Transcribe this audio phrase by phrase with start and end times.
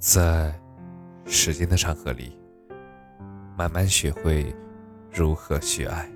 [0.00, 0.50] 在
[1.26, 2.34] 时间的长河里，
[3.54, 4.56] 慢慢学会
[5.12, 6.10] 如何去爱。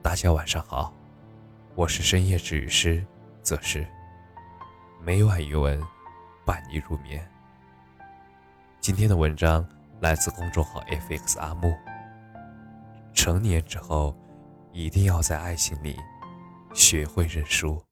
[0.00, 0.94] 大家晚上好，
[1.74, 3.04] 我是深夜治愈师
[3.42, 3.84] 则是
[5.00, 5.82] 每晚一文
[6.46, 7.28] 伴你入眠。
[8.78, 9.68] 今天的文章
[9.98, 11.74] 来自公众号 FX 阿木。
[13.12, 14.16] 成年之后，
[14.70, 15.98] 一定要在爱情里
[16.72, 17.82] 学会认输。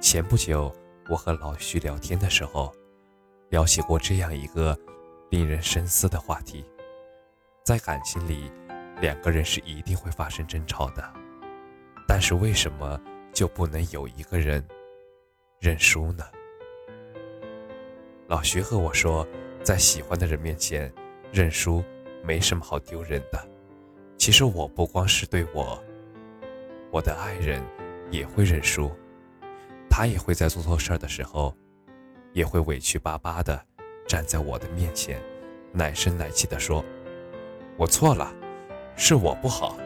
[0.00, 0.74] 前不久，
[1.08, 2.70] 我和老徐聊天的时候，
[3.48, 4.78] 聊起过这样一个
[5.30, 6.62] 令人深思的话题：
[7.64, 8.52] 在感情里，
[9.00, 11.02] 两个人是一定会发生争吵的，
[12.06, 13.00] 但是为什么
[13.32, 14.62] 就不能有一个人
[15.58, 16.24] 认输呢？
[18.26, 19.26] 老徐和我说，
[19.62, 20.92] 在喜欢的人面前
[21.32, 21.82] 认输
[22.22, 23.48] 没什么好丢人的。
[24.18, 25.82] 其实我不光是对我，
[26.90, 27.64] 我的爱人
[28.10, 28.92] 也会认输。
[29.98, 31.52] 他也会在做错事儿的时候，
[32.32, 33.60] 也会委屈巴巴的
[34.06, 35.20] 站在我的面前，
[35.72, 36.84] 奶声奶气的说
[37.76, 38.32] ：“我错了，
[38.94, 39.76] 是我不好，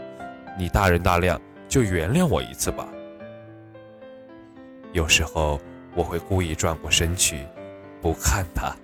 [0.58, 2.86] 你大人大量就原谅我一次吧。”
[4.92, 5.58] 有时候
[5.94, 7.46] 我会故意转过身去，
[8.02, 8.76] 不看他，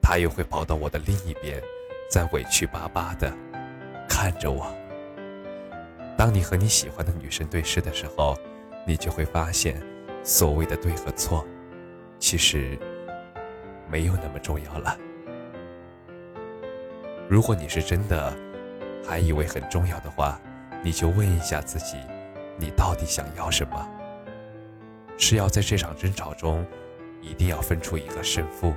[0.00, 1.62] 他又会跑到我的另一边，
[2.08, 3.30] 再委屈巴巴的
[4.08, 4.74] 看着我。
[6.16, 8.34] 当你和你喜欢的女生对视的时候，
[8.86, 9.78] 你就会发现。
[10.24, 11.46] 所谓的对和错，
[12.18, 12.78] 其实
[13.88, 14.98] 没有那么重要了。
[17.28, 18.32] 如果你是真的
[19.06, 20.40] 还以为很重要的话，
[20.82, 21.98] 你就问一下自己：
[22.58, 23.88] 你到底想要什么？
[25.18, 26.66] 是要在这场争吵中
[27.20, 28.72] 一定要分出一个胜负，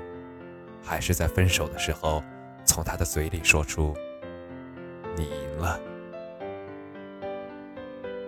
[0.84, 2.22] 还是在分手的时候
[2.66, 3.96] 从他的嘴里说出
[5.16, 5.80] “你赢了”，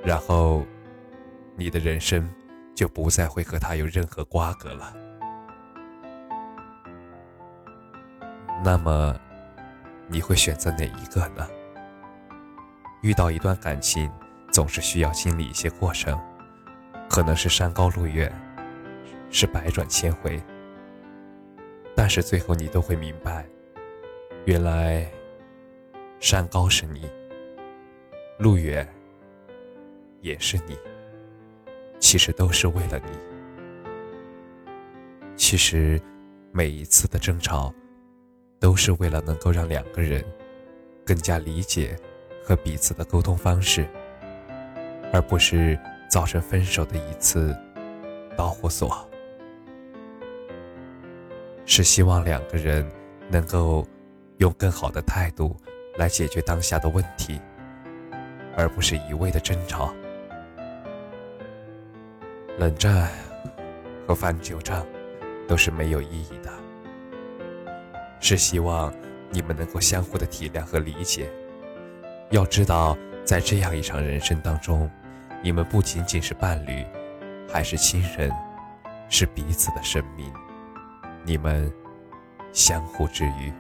[0.04, 0.66] 然后
[1.58, 2.28] 你的人生？
[2.80, 4.96] 就不再会和他有任何瓜葛了。
[8.64, 9.14] 那么，
[10.08, 11.46] 你会选择哪一个呢？
[13.02, 14.10] 遇到一段感情，
[14.54, 16.18] 总是需要经历一些过程，
[17.10, 18.34] 可能是山高路远，
[19.30, 20.42] 是百转千回，
[21.94, 23.46] 但是最后你都会明白，
[24.46, 25.06] 原来
[26.22, 27.12] 山高是你，
[28.38, 28.88] 路远
[30.22, 30.80] 也是你。
[32.00, 33.12] 其实都是为了你。
[35.36, 36.02] 其实，
[36.52, 37.74] 每一次的争吵，
[38.60, 40.24] 都是为了能够让两个人
[41.06, 41.98] 更加理解
[42.44, 43.88] 和彼此的沟通方式，
[45.12, 45.80] 而不是
[46.10, 47.56] 造成分手的一次
[48.38, 49.08] 导火索。
[51.66, 52.88] 是希望两个人
[53.30, 53.88] 能够
[54.38, 55.56] 用更好的态度
[55.98, 57.40] 来解决当下的问题，
[58.58, 59.94] 而不是一味的争吵。
[62.60, 63.10] 冷战
[64.06, 64.86] 和翻旧账
[65.48, 66.52] 都是没有意义的，
[68.20, 68.94] 是希望
[69.32, 71.30] 你们能够相互的体谅和理解。
[72.32, 74.92] 要知道，在这样一场人生当中，
[75.42, 76.86] 你们不仅仅是伴侣，
[77.50, 78.30] 还是亲人，
[79.08, 80.30] 是彼此的生命。
[81.24, 81.72] 你们
[82.52, 83.54] 相互治愈。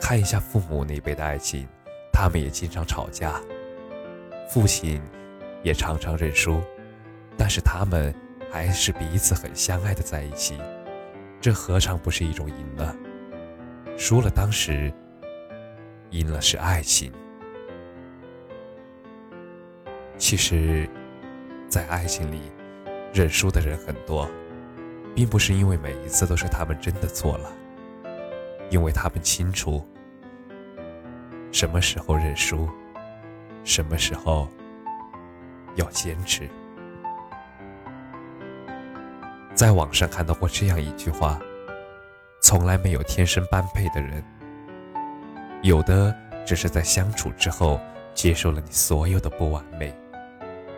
[0.00, 1.66] 看一下父母那辈的爱情，
[2.12, 3.40] 他们也经常吵架，
[4.48, 5.02] 父亲
[5.64, 6.62] 也常常认输。
[7.36, 8.14] 但是他们
[8.50, 10.56] 还是彼此很相爱的在一起，
[11.40, 12.94] 这何尝不是一种赢呢？
[13.98, 14.92] 输了当时，
[16.10, 17.12] 赢了是爱情。
[20.16, 20.88] 其实，
[21.68, 22.40] 在爱情里，
[23.12, 24.30] 认输的人很多，
[25.14, 27.52] 并不是因为每一次都是他们真的错了，
[28.70, 29.84] 因为他们清楚
[31.50, 32.68] 什么时候认输，
[33.64, 34.48] 什么时候
[35.74, 36.48] 要坚持。
[39.62, 41.40] 在网上看到过这样一句话
[42.42, 44.20] ：“从来没有天生般配的人，
[45.62, 46.12] 有的
[46.44, 47.80] 只是在相处之后
[48.12, 49.96] 接受了你所有的不完美，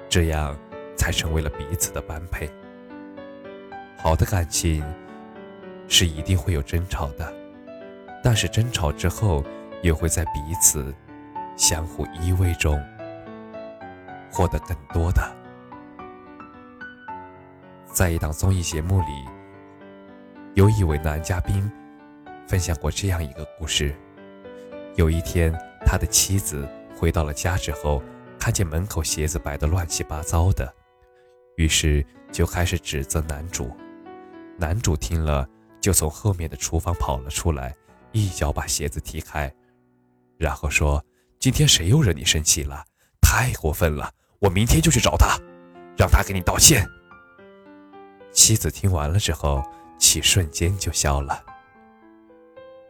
[0.06, 0.54] 这样
[0.98, 2.46] 才成为了彼此的般配。
[3.96, 4.84] 好的感情
[5.88, 7.32] 是一定会有争吵的，
[8.22, 9.42] 但是争吵之后
[9.80, 10.94] 也会在彼此
[11.56, 12.78] 相互依偎中
[14.30, 15.22] 获得更多的。”
[17.94, 19.06] 在一档综艺节目里，
[20.54, 21.70] 有一位男嘉宾
[22.44, 23.94] 分享过这样一个故事：
[24.96, 25.56] 有一天，
[25.86, 28.02] 他的妻子回到了家之后，
[28.36, 30.74] 看见门口鞋子摆得乱七八糟的，
[31.56, 33.70] 于是就开始指责男主。
[34.58, 35.48] 男主听了，
[35.80, 37.72] 就从后面的厨房跑了出来，
[38.10, 39.54] 一脚把鞋子踢开，
[40.36, 41.00] 然后说
[41.38, 42.84] ：“今天谁又惹你生气了？
[43.20, 44.10] 太过分了！
[44.40, 45.38] 我明天就去找他，
[45.96, 46.84] 让他给你道歉。”
[48.34, 49.62] 妻子听完了之后，
[49.96, 51.42] 气瞬间就消了。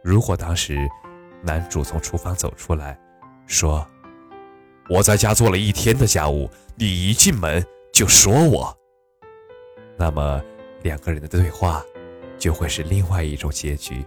[0.03, 0.89] 如果当时
[1.41, 2.99] 男主从厨房走出来，
[3.45, 3.87] 说
[4.89, 7.63] ：“我在家做了一天的家务，你一进门
[7.93, 8.75] 就说我。”
[9.97, 10.43] 那么
[10.81, 11.81] 两个人的对话
[12.37, 14.03] 就会是另外一种结局。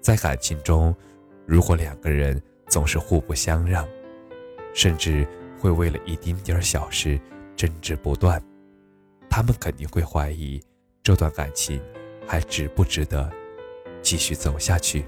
[0.00, 0.94] 在感情中，
[1.44, 3.86] 如果两个人总是互不相让，
[4.72, 5.26] 甚至
[5.58, 7.20] 会为了一丁点小事
[7.54, 8.42] 争执不断，
[9.30, 10.60] 他们肯定会怀疑
[11.02, 11.80] 这段感情
[12.26, 13.30] 还值不值得
[14.02, 15.06] 继续走下去。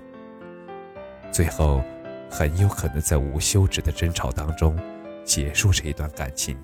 [1.32, 1.82] 最后，
[2.30, 4.78] 很有可能在无休止的争吵当中
[5.24, 6.56] 结束这一段感情。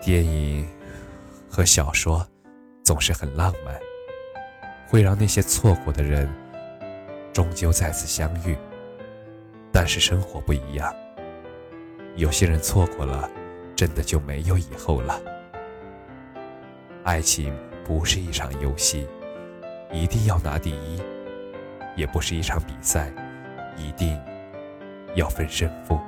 [0.00, 0.66] 电影
[1.48, 2.26] 和小说
[2.82, 3.78] 总是很浪漫，
[4.88, 6.28] 会让那些错过的人
[7.32, 8.56] 终究再次相遇。
[9.72, 10.92] 但是生活不一样，
[12.16, 13.30] 有些人错过了，
[13.80, 15.18] 真的就没有以后了。
[17.02, 17.50] 爱情
[17.82, 19.08] 不是一场游戏，
[19.90, 21.00] 一定要拿第一；
[21.96, 23.10] 也不是一场比赛，
[23.78, 24.20] 一定
[25.14, 25.98] 要分胜负。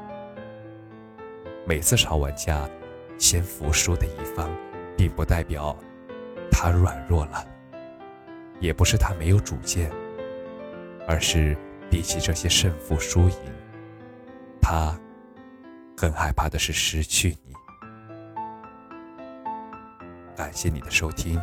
[1.66, 2.68] 每次吵完架，
[3.16, 4.54] 先服输的一方，
[4.94, 5.74] 并不代表
[6.50, 7.42] 他软弱了，
[8.60, 9.90] 也不是他没有主见，
[11.08, 11.56] 而是
[11.88, 13.36] 比起这些胜负输赢，
[14.60, 14.94] 他
[15.96, 17.41] 更害怕的是失去你。
[20.36, 21.40] 感谢你的收听，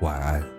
[0.00, 0.55] 晚安。